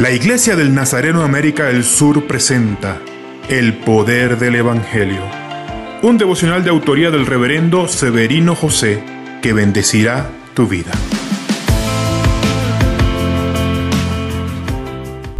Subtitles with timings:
[0.00, 3.02] La Iglesia del Nazareno América del Sur presenta
[3.50, 5.20] El Poder del Evangelio,
[6.00, 9.04] un devocional de autoría del reverendo Severino José
[9.42, 10.92] que bendecirá tu vida.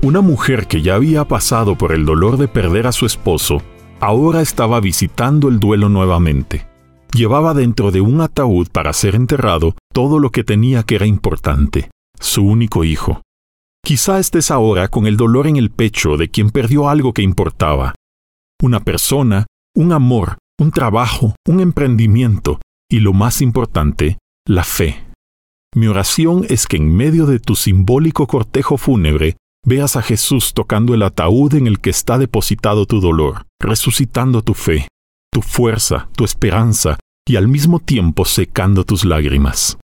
[0.03, 3.63] Una mujer que ya había pasado por el dolor de perder a su esposo,
[3.99, 6.67] ahora estaba visitando el duelo nuevamente.
[7.15, 11.89] Llevaba dentro de un ataúd para ser enterrado todo lo que tenía que era importante,
[12.21, 13.23] su único hijo.
[13.85, 17.95] Quizá estés ahora con el dolor en el pecho de quien perdió algo que importaba.
[18.62, 25.05] Una persona, un amor, un trabajo, un emprendimiento y lo más importante, la fe.
[25.75, 30.95] Mi oración es que en medio de tu simbólico cortejo fúnebre veas a Jesús tocando
[30.95, 34.89] el ataúd en el que está depositado tu dolor, resucitando tu fe,
[35.33, 39.78] tu fuerza, tu esperanza y al mismo tiempo secando tus lágrimas.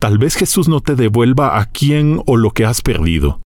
[0.00, 3.42] Tal vez Jesús no te devuelva a quien o lo que has perdido,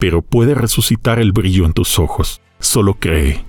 [0.00, 2.40] pero puede resucitar el brillo en tus ojos.
[2.58, 3.44] Solo cree.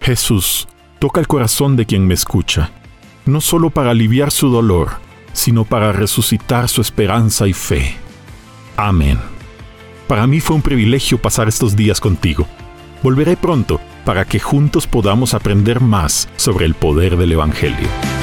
[0.00, 2.70] Jesús, toca el corazón de quien me escucha,
[3.26, 4.88] no solo para aliviar su dolor,
[5.34, 7.94] sino para resucitar su esperanza y fe.
[8.78, 9.18] Amén.
[10.08, 12.46] Para mí fue un privilegio pasar estos días contigo.
[13.02, 18.21] Volveré pronto para que juntos podamos aprender más sobre el poder del Evangelio.